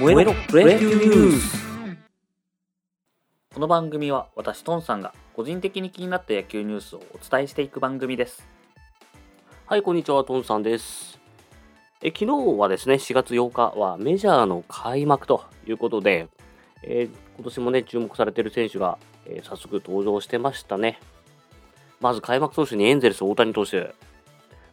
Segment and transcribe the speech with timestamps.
[0.00, 1.62] 燃えろプロ野球ニュース
[3.52, 8.48] この番組は私トンさんが個人的に気になった野球ニュースをお伝えしていく番組です
[9.66, 11.20] はい、こんにちは、トンさんです。
[12.02, 12.26] え昨日
[12.58, 16.28] はですね、4月8日はメジャーの開幕ということで、
[16.82, 20.98] えー今年もね、注目されている選手が、えー早速登場してましたね。
[22.00, 23.94] まず開幕投手にエンゼルス大谷投手。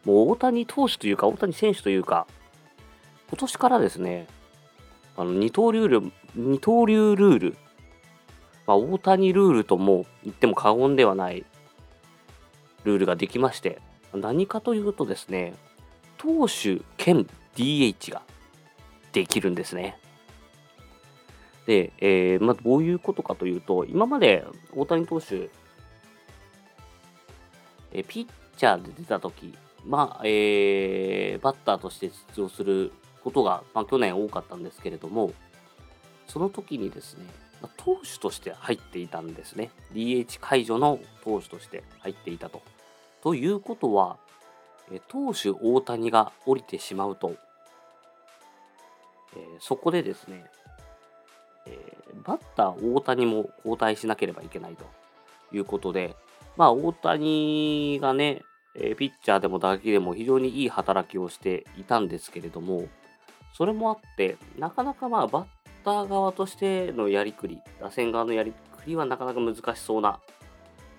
[0.06, 2.28] もう大谷投手というか、大谷選手というか、
[3.28, 4.26] 今年からですね、
[5.18, 7.58] あの二刀流ル二刀流ルール、
[8.68, 11.44] まあ、大谷ルールとも言っても過言ではない
[12.84, 13.82] ルールができまして、
[14.14, 15.56] 何かというとですね、
[16.18, 18.22] 投手兼 DH が
[19.12, 19.98] できるんですね。
[21.66, 25.50] で、えーまあ、どういうことかというと、今まで大谷投手、
[27.92, 28.28] えーピッ
[28.58, 29.54] チャーで出たとき、
[29.86, 32.92] まあえーバッターとして出場する
[33.28, 35.34] ことが、まあ、去年多かったんですけれども、
[36.28, 37.26] その時にですね、
[37.62, 39.70] まあ投手として入っていたんですね。
[39.94, 42.62] DH 解除の投手として入っていたと。
[43.22, 44.16] ということは、
[45.10, 47.36] 投手大谷が降りてしまうと、
[49.36, 50.46] えーそこでですね、
[51.66, 54.86] えーバッター大谷も交代しなければいけないと
[55.54, 56.16] いうことで、
[56.56, 62.88] まあ、大谷がね、えピッチャーでも打撃でも非常にいい働きをしていたんですけれども、
[63.58, 65.46] それもあって、なかなかまあバッ
[65.84, 68.56] ター側としてのやりくり、打線側のやりく
[68.86, 70.20] りはなかなか難しそうな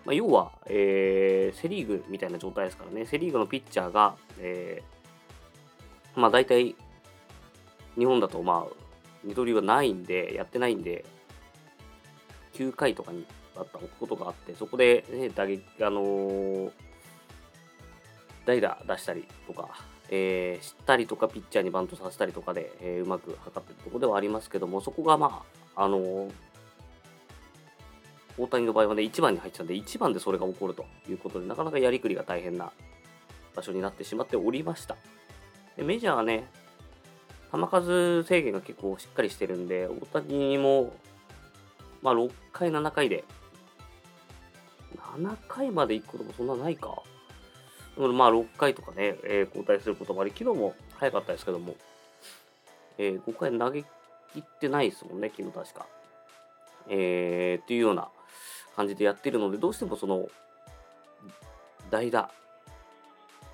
[0.04, 6.74] まあ、要は、えーセ・リーグみたいな状態ですからね、セ・リーグのピッチャーが、えーまあ、大体、
[7.96, 8.74] 日本だと、まあ、
[9.22, 11.04] 二刀流がないんで、やってないんで、
[12.54, 16.72] 9回とかにバッター置くことがあって、そこで、ね、打撃、あのー
[18.46, 19.68] 代打出したりとか、
[20.10, 26.32] えー、したりとか、ピッチャーにバントさせたりとかで、えーうまく測ってるところではありますけども、そこが、まあ、あのー
[28.38, 32.70] 大谷の場合はね、1番に入ってたんで、1番でそれが起こるということで、なかなかやりくりが大変な
[33.54, 34.96] 場所になってしまっておりました。
[35.76, 36.48] でメジャーはね、
[37.50, 40.92] 球数制限が結構しっかりしてるんで、大谷も、
[42.00, 43.24] まあ、6回、7回で、
[44.96, 47.02] 7回まで行くこともそんなないか。
[47.98, 51.74] まあ、6回とかね、えー交代することもあり、昨日も早かったですけども、
[52.96, 53.82] えー5回投げ
[54.32, 55.86] 切ってないですもんね、昨日確か。
[56.88, 58.08] えーっていうような
[58.76, 60.28] 感じでやってるので、どうしてもその、
[61.90, 62.30] 代打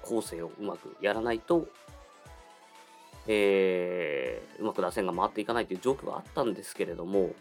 [0.03, 1.66] 構成をうまくやらないと、
[3.26, 7.34] えーうまく打線が回っていかないという状況があったんですけれども、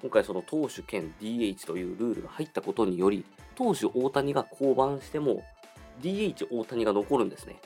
[0.00, 5.44] 今回その投手兼 DH というルールが入ったことにより、投手大谷が降板しても、
[6.00, 7.60] DH 大谷が残るんですね。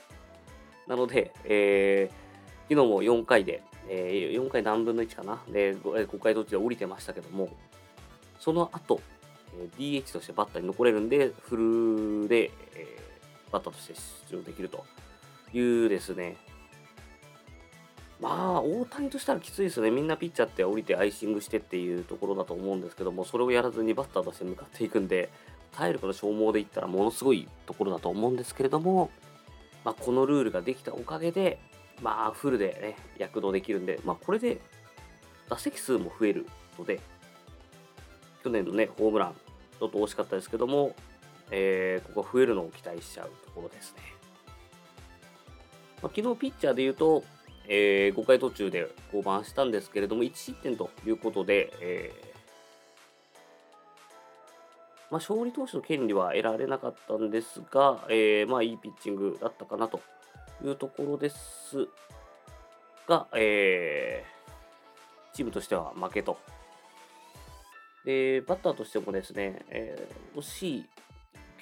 [0.87, 2.27] なので、えー
[2.69, 5.41] 昨日も4回で、えー4回何分の1かな？
[5.49, 7.49] で、5, 回途中で降りてましたけども、
[8.41, 9.01] その後、
[9.57, 11.57] えー DH としてバッターに残れるんで、フ
[12.23, 13.95] ルで、えーバッターとして
[14.29, 14.85] 出場できると
[15.53, 16.37] いうですね。
[18.19, 19.91] まあ、大谷としたらきついですね。
[19.91, 25.29] みんなピッチャーって降りてアイシングしてっていうところだと思うんですけども、それをやらずにバッターとして向かっていくんで、
[25.77, 29.11] 体力の消耗でいったらものすごいところだと思うんですけれども、
[29.85, 31.59] まあ、このルールができたおかげで、
[32.03, 34.59] まあ、フルで、ね、躍動できるんで、まあ、これで
[35.51, 36.47] 打席数も増える
[36.79, 37.01] ので、
[38.43, 39.35] 去年のね、ホームラン、
[39.79, 40.97] ちょっと惜しかったですけども、
[41.51, 44.03] えーここが増えるのを期待しちゃうところですね。
[46.03, 47.23] まあ、昨日ピッチャーで言うと、
[47.69, 52.36] え5回途中で降板したんですけれども、1失点ということで、えー
[55.16, 60.03] まあ、勝利投手の権利は得られなかったんですが、えーまあ、いいピッチングだったかなと
[60.62, 61.88] いうところです
[63.09, 64.37] が、えー
[65.34, 66.38] チームとしては負けと。
[68.04, 70.87] で、バッターとしてもですね、えー惜しい、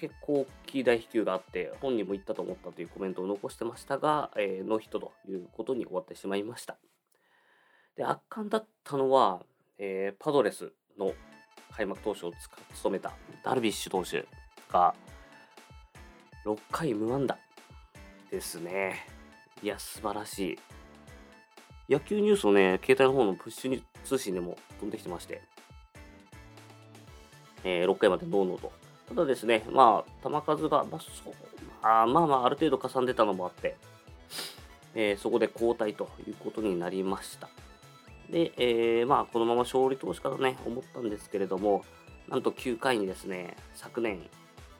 [0.00, 6.76] 結構大きい大飛球があって、本人も言ったと思ったというコメントを残してましたが、えーノーヒットということに終わってしまいました。
[7.96, 9.42] で、圧巻だったのは、
[9.78, 11.12] えーパドレスの
[11.76, 12.32] 開幕投手を
[12.74, 13.12] 務めた
[13.42, 14.26] ダルビッシュ投手
[14.70, 14.94] が
[16.44, 17.36] 6回無安打
[18.30, 19.06] ですね。
[19.62, 20.58] いや、素晴らしい。
[21.92, 25.42] 野球ニュースをね、携帯の方のプッシュ通信でも飛んできてまして、
[27.64, 28.72] えー6回までノーノーと。
[29.08, 31.34] ただですね、まあ、球数が、まあ、そう
[31.82, 33.76] まあまあまあ、ある程度かさんでたのもあって、
[34.94, 37.48] えーそこで交代ということになりました。
[38.30, 41.84] で、えーまあ、このまま勝利投手からね、思ったんですけれども、
[42.28, 44.28] なんと9回にですね、昨年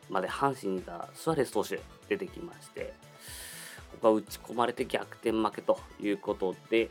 [0.09, 2.95] まで阪神にいたスアレス投手出てきまして、
[3.93, 6.91] ここが打ち込まれて逆転負けということで、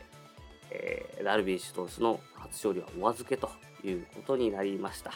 [0.70, 3.50] えーダルビッシュ投手の初勝利はお預けと
[3.82, 5.12] いうことになりました。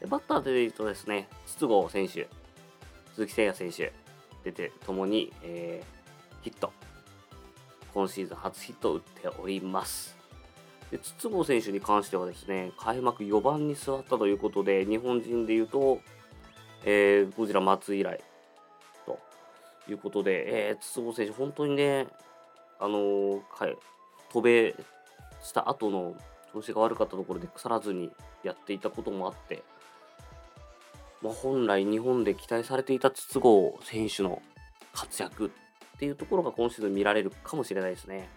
[0.00, 2.28] でバッターでいうとですね、筒香選手、
[3.14, 3.92] 鈴木誠也選手、
[4.44, 5.98] 出てともに、えー
[6.42, 6.72] ヒット、
[7.92, 10.17] 今シーズン初ヒットを打っております。
[10.90, 16.00] で筒香選手に関してはですね、開幕4番に座ったということで、日本人でいうと、
[16.84, 18.20] えーゴジラ松以来
[19.04, 19.18] と
[19.88, 22.06] いうことで、えー筒香選手、本当にね、
[22.80, 23.40] あのー
[24.30, 24.74] 渡米
[25.42, 26.14] した後の
[26.52, 28.10] 調子が悪かったところで腐らずに
[28.42, 29.62] やっていたこともあって、
[31.22, 33.48] まあ、本来日本で期待されていた筒香
[33.84, 34.42] 選手の
[34.92, 38.28] 活躍っていうところが今シーズン見られるかもしれないですね。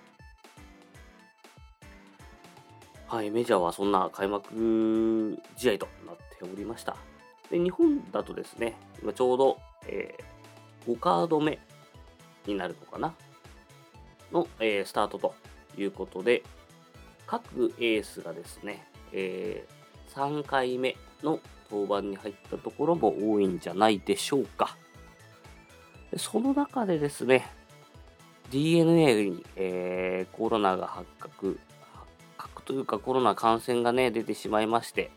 [3.11, 6.95] はい、メジャーはそんな開幕試合となっておりました。
[7.49, 11.59] で日本だとですね、今ちょうど、えー5カード目
[12.47, 13.13] になるのかな？
[14.31, 15.35] の、えースタートと
[15.77, 16.41] いうことで、
[17.27, 24.77] 各エースがですね、えー3回目の登板に入ったところも多いんじゃないでしょうか。
[26.11, 27.45] でその中でですね、
[28.51, 31.59] DNA に、えーコロナが、発覚
[32.71, 35.12] というかコロナ感染がね、出てしまいまして、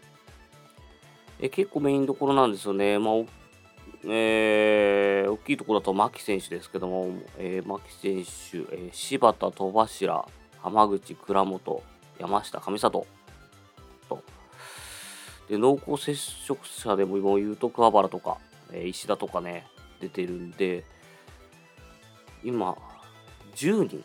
[1.39, 2.99] え結構メインどころなんですよね。
[2.99, 3.15] まあ、
[4.09, 10.27] えー大きいところだと牧選手ですけども、えー牧選手、えー柴田、戸柱、
[10.63, 11.83] 浜口、倉本、
[12.19, 13.07] 山下、上里。
[14.09, 14.23] と、
[15.49, 18.39] で濃厚接触者でも今言うと桑原とか、
[18.73, 19.69] えー石田とかね、
[20.01, 20.85] 出てるんで、
[22.43, 22.77] 今、
[23.55, 24.05] 10人、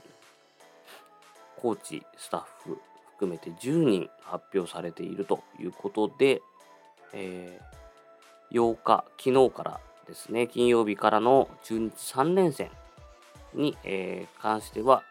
[1.58, 2.80] コーチ、スタッフ
[3.20, 6.42] 含めて10人発表されているということで、
[7.14, 7.70] えー
[8.52, 12.72] 8日、昨日からですね、金曜日からの中日3連戦
[13.54, 15.04] に、えー関しては、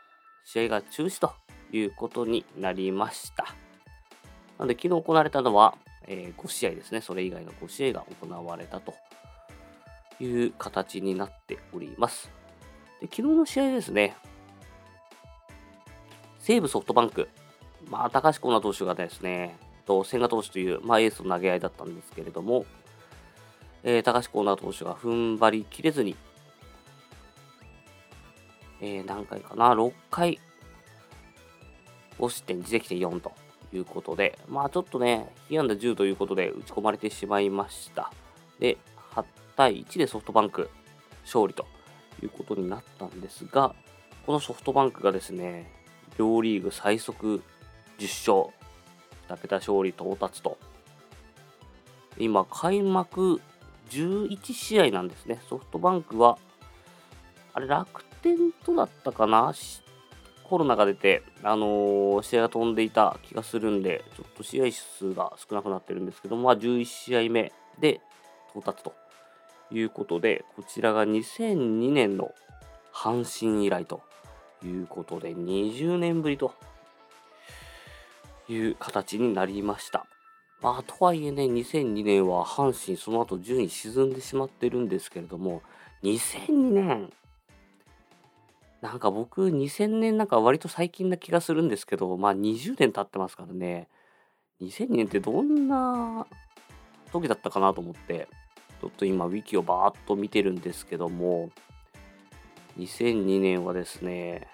[0.45, 1.33] 試合が中止と
[1.71, 3.45] いうことになりました。
[4.59, 5.77] なので、昨日行われたのは、
[6.07, 8.95] え5試合ですね、それ以外の5試合が行われたと
[10.19, 12.31] いう形になっております。
[13.01, 14.17] で昨日の試合ですね、
[16.39, 17.29] 西武ソフトバンク、
[17.91, 22.67] まあ、高橋光成投手がですね、と千賀投手という、まあ、エースの投げ合いだったんですけれども、
[23.83, 26.15] えー高橋光成投手が踏ん張りきれずに、
[28.81, 30.39] えー何回かな、6回、
[32.19, 33.33] 5失点、自責点4と
[33.73, 38.13] いうことで、まあちょっとね、被安打10ということで打ち込まれてしまいました。
[38.59, 38.77] で、
[39.15, 39.25] 8
[39.57, 40.69] 対1でソフトバンク
[41.25, 41.67] 勝利と
[42.23, 43.75] いうことになったんですが、
[44.27, 45.73] このソフトバンクがですね、
[46.19, 47.43] 両リーグ最速
[47.99, 48.55] 10勝、
[49.29, 50.59] 2桁勝利到達と。
[52.19, 53.41] 今、開幕
[53.91, 55.41] 11試合なんですね。
[55.49, 56.39] ソフトバンクは、
[57.53, 59.53] あれ、楽天とだったかな？
[60.45, 68.01] コロナが出て、あのー試合が飛んでいた気がするんで、ちょっと試合数が少なくなってるんですけど、まあ、11試合目で
[68.51, 68.95] 到達と
[69.71, 72.33] いうことで、こちらが2002年の
[72.95, 74.01] 阪神以来と
[74.65, 76.55] いうことで、20年ぶりと
[78.49, 80.07] いう形になりました。
[80.61, 85.63] まあ、とはいえね、2002年は阪神その後順位沈んでしまってるんですけれども、
[86.03, 87.13] 2002年、
[88.81, 93.89] なんか僕2000年なんか割と最近な気がするんですけど、まあ20年経ってますからね、
[94.61, 96.27] 2002年ってどんな
[97.13, 98.29] 時だったかなと思って、
[98.81, 101.51] ちょっと今ウィキをバーっと見てるんですけども、
[102.79, 104.49] 2002年はですね、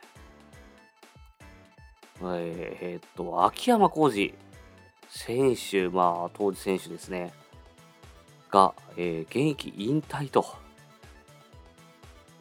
[2.21, 2.27] えー
[2.93, 4.35] えーっと、秋山浩二
[5.09, 7.33] 選手、まあ当時選手ですね、
[8.51, 10.47] が、えー現役引退と。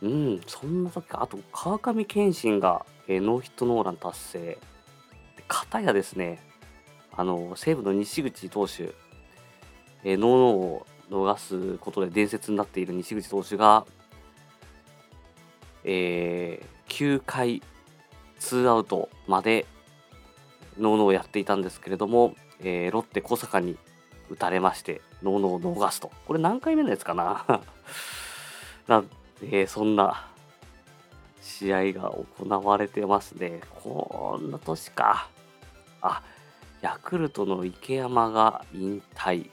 [0.01, 1.23] うん、そんな時か。
[1.23, 4.39] あと、川上憲伸が、えーノーヒットノーラン達成。
[4.39, 4.59] で
[5.47, 6.39] 片やですね、
[7.11, 8.93] あの、西武の西口投手、
[10.03, 13.85] えーノーノーを逃すことで伝説になっている西口投手が、
[15.83, 17.63] えー9回
[18.43, 19.65] ツーアウトまで
[20.77, 23.77] ノーノーやっていたんですけれども、えーロッテ小坂に
[24.29, 26.11] 打たれまして、ノーノーを逃すと。
[26.25, 27.45] これ何回目のやつかな？
[28.87, 29.03] な
[29.41, 30.27] えーそんな
[31.41, 33.61] 試合が行われてますね。
[33.81, 35.29] こんな年か。
[36.01, 36.21] あ、
[36.81, 39.49] ヤクルトの池山が引退。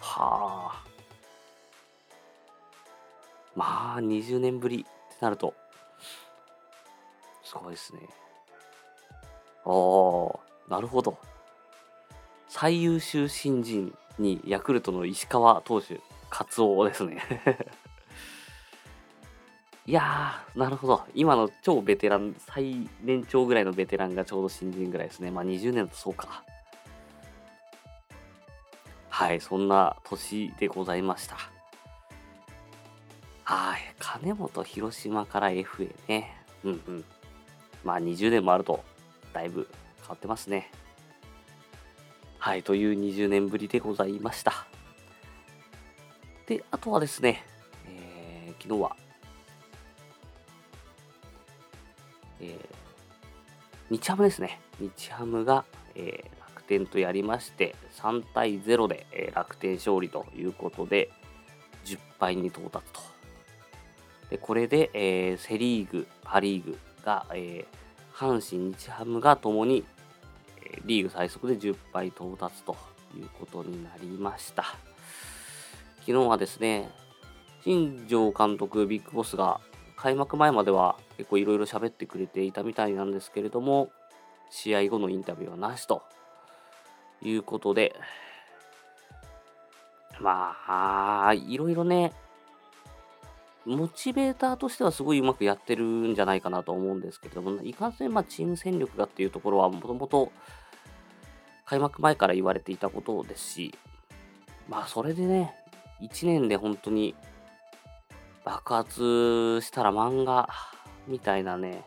[0.00, 0.84] はあ。
[3.54, 4.88] まあ、20年ぶりって
[5.20, 5.54] なると、
[7.54, 8.00] すごいですね。
[9.64, 11.16] ああ、なるほど。
[12.48, 17.22] 最優秀新人にヤクルトの石川投手、カツオですね。
[19.86, 21.04] いやー、なるほど。
[21.14, 25.30] 今の超ベテラン、最年長ぐらいのベテランがちょうど新人ぐらいですね。
[25.30, 26.42] まあ20年だとそうか。
[29.10, 31.36] はい、そんな年でございました。
[33.44, 36.34] はい、金本広島から FA ね。
[36.64, 37.04] うんうん。
[37.84, 38.82] まあ20年もあると、
[39.32, 39.68] だいぶ
[40.00, 40.70] 変わってますね。
[42.38, 44.66] はい、という20年ぶりでございました。
[46.46, 47.44] で、あとはですね、
[47.86, 48.96] えー、昨日は、
[52.40, 54.60] えー、日ハムですね。
[54.78, 55.64] 日ハムが、
[55.94, 61.10] えー、楽天とやりまして、3対0で、えー、楽天勝利ということで、
[61.84, 63.00] 10敗に到達と。
[64.30, 69.84] でこれで、えー、セ・リーグ、パ・リーグが、えー、阪神、日ハムがともに、
[70.64, 72.76] え、リーグ最速で10敗到達と
[73.16, 74.64] いうことになりました。
[76.00, 76.90] 昨日はですね、
[77.62, 79.60] 新庄監督、ビッグボスが
[79.96, 83.90] 開幕前までは結構いろいろ喋ってくれていたみたいなんですけれども、
[84.50, 86.02] 試合後のインタビューはなしと
[87.22, 87.94] いうことで、
[90.20, 90.56] ま
[91.26, 92.12] あ、いろいろね、
[93.66, 100.32] モチベーターとしてはすごいうまくやってるんじゃないかなと思うんですけれども、いかんせん、まあ、チーム戦力がっていうところはもともと
[101.64, 103.74] 開幕前から言われていたことですし、
[104.68, 105.54] まあ、それでね、
[106.02, 107.14] 1年で本当に
[108.44, 110.48] 爆発したら漫画
[111.08, 111.82] みたいなね、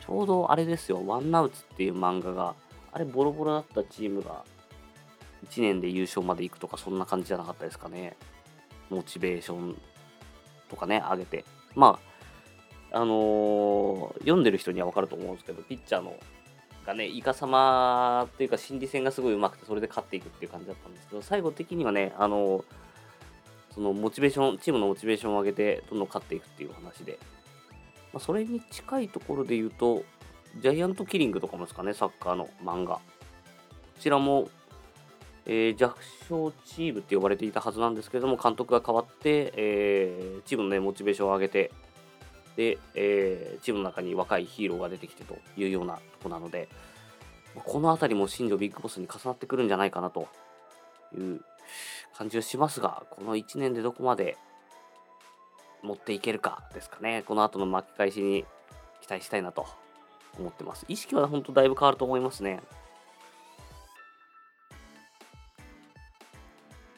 [0.00, 2.54] ちょうどあれですよ、ワンナウツっていう漫画が、
[2.92, 4.44] あれボロボロだったチームが
[5.48, 8.16] 1年で優勝まで行くとかそんな感じじゃなかったですかね。
[8.88, 9.76] モチベーション
[10.72, 11.44] とかね、上げて。
[11.74, 12.00] ま
[12.90, 16.16] あ、あのー、読んでる人にはわかると思うんですけど、ピッチャーの
[16.86, 22.64] がね、イカ様っていうか心理戦がすごい上手くて、それで勝っていくっていう感じだったんですけど、最後的にはね、あのー、
[23.74, 27.18] そのモチベーション、チームのモチベーションを上げて、どんどん勝っていくっていう話で、
[28.12, 30.04] まあ、それに近いところで言うと、
[30.60, 32.96] ジャイアントキリングとかもですかね、サッカーの漫画。
[32.96, 33.00] こ
[34.00, 34.48] ちらも、
[35.54, 35.98] えー、弱
[36.30, 41.70] 小チームって呼ばれていたはずなんですけれども、監督が変わって、えー、チームの、ね、モチベーションを上げて、
[42.56, 46.70] で、えー、チームの中に若いヒーローが出てきてというようなとこなので、
[47.54, 50.26] この辺りも新庄ビッグボスに重なってくるんじゃないかなと
[51.14, 51.42] いう
[52.16, 54.38] 感じはしますが、この1年でどこまで
[55.82, 57.24] 持っていけるかですかね。
[57.26, 58.46] この後の巻き返しに
[59.02, 59.66] 期待したいなと
[60.38, 60.86] 思ってます。
[60.88, 62.62] 意識は本当だいぶ変わると思いますね。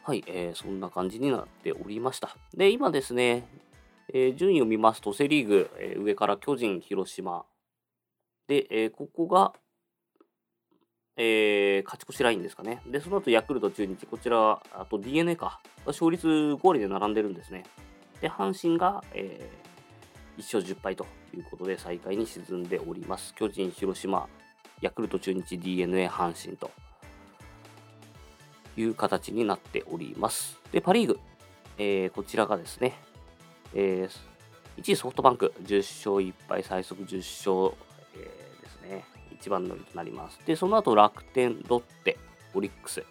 [0.07, 2.37] はい、えー、そんな感じになっておりました。
[2.55, 3.49] で、今ですね、
[4.13, 7.47] えー、順位を見ますと、セ・リーグ、えー、上から巨人、広島。
[8.47, 9.55] で、えー、ここが、
[11.17, 12.83] えー、勝ち越しラインですかね。
[12.87, 17.65] で、その後ヤクルト、中日、こちら、あと d n a か、勝率5割で並んでるんですね。
[18.21, 23.35] で、阪神が、えー、1勝10敗ということで最下位に沈んでおります。
[23.35, 24.29] 巨人、広島、
[24.83, 26.71] ヤクルト、中日、d n a 阪神と
[28.77, 30.61] いう形になっております。
[30.73, 31.19] で、パ・リーグ、
[31.79, 32.95] えー、こちらがですね、
[33.75, 37.77] えー、1位ソフトバンク、10勝1敗、最速10勝、
[38.17, 40.39] えー、ですね、一番乗りとなります。
[40.47, 42.19] で、その後楽天、ロッテ、
[42.55, 43.05] オリックス、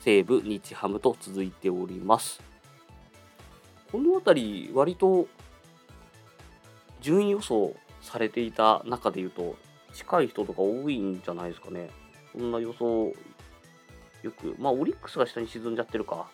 [0.00, 2.40] 西武、日ハムと続いております。
[3.90, 5.28] この辺り、割と
[7.00, 9.56] 順位予想されていた中で言うと、
[9.92, 11.90] 近い人とか多いんじゃないですかね。
[12.32, 13.12] そんな予想
[14.22, 16.28] よく、まあ、オリックスが下に沈んじゃってるか。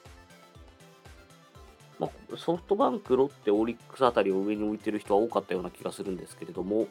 [1.98, 6.88] まあ、ソフトバンク、ロッテ、オリックスあたりを上に置いてる人は多かったような気がするんですけれども、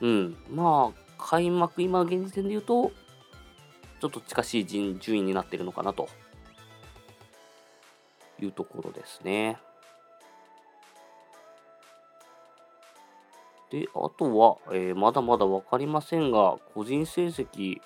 [0.00, 2.92] うん、まあ、開幕、今、現時点で言うと、
[4.00, 6.08] ちょっと近しい順位になってるのかなと
[8.40, 9.58] いうところですね。
[13.70, 17.80] で、あとは、えー、まだまだ分かりませんが、個人成績、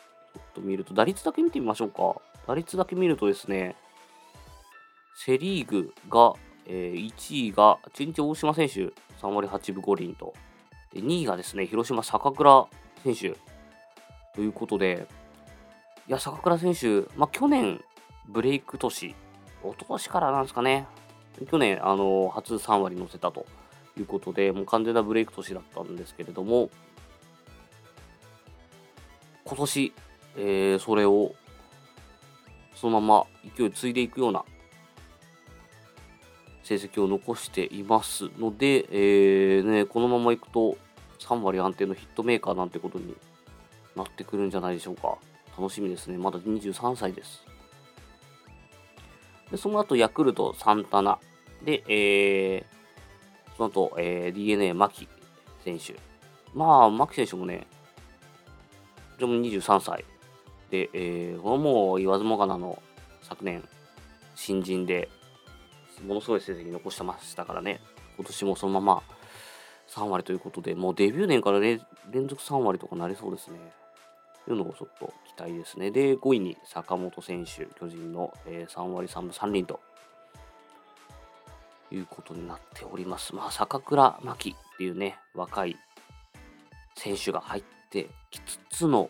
[0.54, 2.20] と見ると、打率だけ見てみましょうか。
[2.46, 3.76] 打率だけ見るとですね、
[5.16, 6.34] セ・リーグが、
[6.66, 10.34] えー、1位が中日大島選手、3割8分5厘と。
[10.92, 12.66] で、2位がですね、広島坂倉
[13.02, 13.36] 選手
[14.34, 15.06] ということで、
[16.08, 17.82] いや、坂倉選手、まあ、去年、
[18.28, 19.14] ブレイク年、一
[19.62, 20.86] 昨年からなんですかね、
[21.50, 23.46] 去年、あの初3割乗せたと
[23.98, 26.70] いうことで、もう完全なブレイク年だったんですけれども、
[29.44, 29.92] 今年、
[30.36, 31.34] えー、それを
[32.74, 33.26] そのまま
[33.56, 34.44] 勢い継いでいくような
[36.62, 40.76] 成績を残していますので、えーね、このままいくと
[41.20, 43.14] 3割安定のヒットメーカーなんてことに
[43.94, 45.16] なってくるんじゃないでしょうか。
[45.58, 46.18] 楽しみですね。
[46.18, 47.44] まだ23歳です。
[49.50, 51.18] でその後、ヤクルト、サンタナ。
[51.64, 55.08] で、えー、その後、えー、DNA 牧
[55.64, 55.96] 選手。
[56.52, 57.66] まあ、牧選手もね、
[59.12, 60.04] こちらも23歳。
[60.70, 62.82] で、えー、このもう言わずもがなの
[63.22, 63.66] 昨年、
[64.34, 65.08] 新人で、
[66.06, 67.80] ものすごい成績残してましたからね、
[68.16, 69.02] 今年もそのまま
[69.88, 71.80] 3割ということで、もうデビュー年からね
[72.10, 73.58] 連続3割とかなりそうですね。
[74.44, 75.90] というのをちょっと期待ですね。
[75.90, 79.80] で、5位に坂本選手、巨人の、えー、3割3分3厘と
[81.90, 83.34] いうことになっております。
[83.34, 85.76] まあ、坂倉真希っていうね、若い
[86.94, 89.08] 選手が入ってきつつの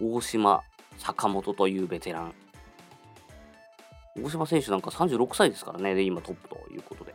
[0.00, 0.62] 大島、
[0.98, 2.34] 坂本というベテラン。
[4.22, 7.14] 大島選手なんか36歳ですからね、で、今トップということで。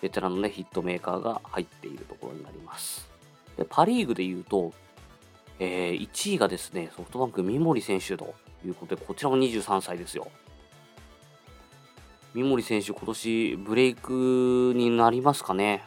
[0.00, 3.08] ベテランのね、ヒットメーカーが入っているところになります。
[3.56, 4.72] で、パ・リーグで言うと、
[5.58, 10.28] えー、1位がですね、ソフトバンク三森選手ということで、こちらも23歳ですよ。
[12.34, 15.82] 三森選手、今年ブレイクになりますかね。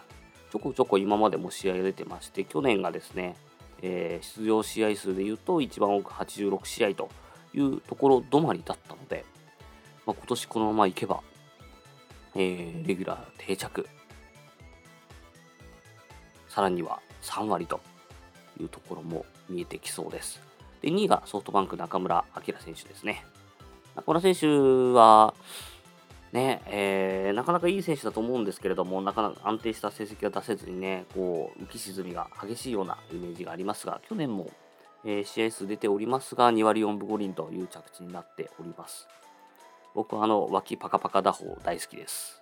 [0.52, 3.36] ちょこちょこ今までも試合が出てまして、去年がですね、
[3.82, 7.10] えー、出場試合数で言うと一番多く86試合と
[7.54, 9.26] いうところ止まりだったので、
[10.06, 11.22] まあ、今年このままいけば、
[12.36, 13.88] えー、レギュラー定着、
[16.48, 17.80] さらには3割と
[18.60, 20.42] いうところも見えてきそうです。
[20.82, 23.26] で、2位がソフトバンク中村晃選手ですね。
[23.96, 24.48] 中村選手
[24.94, 25.34] は、
[26.32, 34.50] ね、えー、なかなかいい選手だと思うんですけれども、なかなか安定した成績が出せずにね、こう、浮き沈みが激しいようなイメージがありますが、去年も、
[35.04, 39.08] えー、試合数出ておりますが、2割4分5厘という着地になっております。
[39.96, 42.42] 僕はあの、脇パカパカ打法大好きです。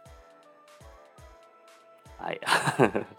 [2.18, 2.42] はい。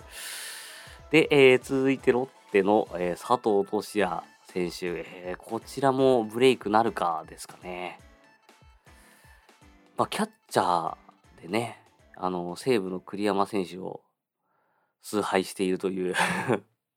[1.10, 4.22] で、えー、続いてロッテの、えー、佐藤俊也
[4.52, 7.98] 選手、えー、こちらもブレイクなるかですかね。
[9.98, 11.82] まあ、キャッチャーでね、
[12.16, 14.00] あの、西武の栗山選手を
[15.02, 16.14] 崇拝しているという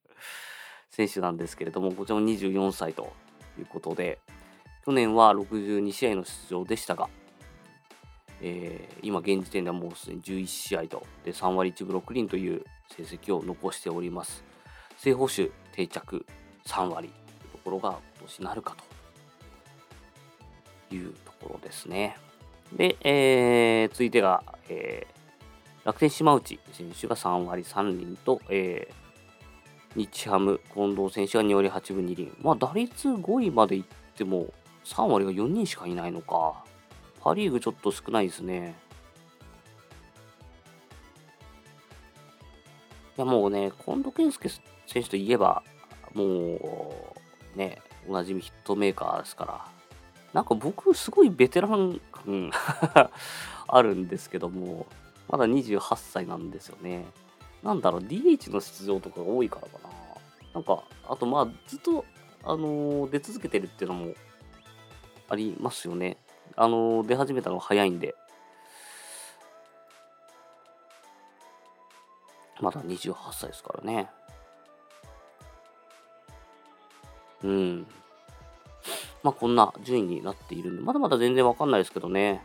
[0.91, 3.11] 選手なんですけれども、こちらも24歳と
[3.57, 4.19] いうことで、
[4.85, 7.09] 去年は62試合の出場でしたが、
[8.39, 14.43] えー、今現時点ではもうすでに11試合と、で3割1分6厘という成績を残しております。
[14.97, 16.23] 正捕手定着
[16.65, 18.75] 3割というところが今年なるか
[20.89, 22.15] というところですね。
[22.73, 32.33] で、えー、続いてが、えー、楽天島内選手が3割3厘と、えー、日ハム近藤選手が2割8分2厘。
[32.41, 33.83] まあ打率5位までいっ
[34.15, 34.53] ても
[34.85, 36.63] 3割が4人しかいないのか。
[37.21, 38.75] パ・リーグちょっと少ないですね。
[43.17, 44.49] いやもうね、近藤健介
[44.87, 45.61] 選手といえば、
[46.13, 46.23] も
[47.55, 49.80] うね、おなじみヒットメーカーですから、
[50.33, 52.51] なんか僕、すごいベテラン感
[53.67, 54.85] あるんですけども、
[55.27, 57.05] まだ28歳なんですよね。
[57.63, 59.89] なんだろう、DH の出場とかが多いからかな。
[60.53, 62.05] なんか、あとまあ、ずっと、
[62.43, 64.13] あのー、出続けてるっていうのも
[65.29, 66.17] ありますよね。
[66.55, 68.15] あのー、出始めたのが早いんで。
[72.59, 74.09] まだ28歳ですからね。
[77.43, 77.87] うん。
[79.23, 82.41] まあこんな順位になっているんで、まだまだ全然わかんないですけどね。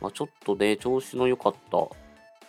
[0.00, 1.78] まあちょっとね、調子の良かった、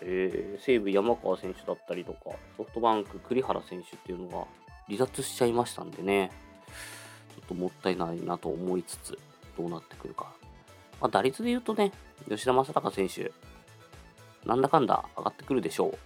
[0.02, 4.46] えー、西武山川選手だったりとか、ソフトバンク栗原選手っていうのが
[4.88, 6.32] 離脱しちゃいましたんでね。
[7.36, 9.18] ちょっともったいないなと思いつつ、
[9.58, 10.32] どうなってくるか。
[11.02, 11.92] まあ、打率で言うとね、
[12.30, 13.32] 吉田正尚選手、
[14.46, 15.98] なんだかんだ上がってくるでしょう。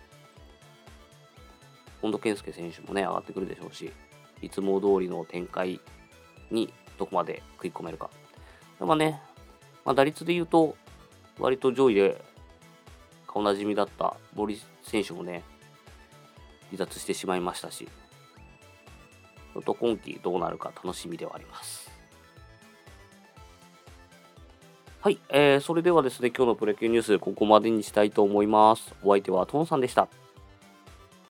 [2.08, 3.91] 本田健介選手もね、上がってくるでしょうし、
[4.41, 5.82] いつも通りの展開
[6.50, 8.10] にどこまで食い込めるか。
[8.80, 9.22] でもね、
[9.84, 10.78] まあ、打率で言うと、
[11.38, 12.22] 割と上位で
[13.28, 15.43] 顔なじみだった森選手もね、
[16.72, 17.86] 離脱してしまいましたし、
[19.54, 21.91] ちょっと今季どうなるか楽しみではあります。
[25.02, 28.96] はい、えー、それではですね、今日のプロ野球ニュース、ここまでにしたいと思います。
[29.04, 30.08] お相手はトンさんでした。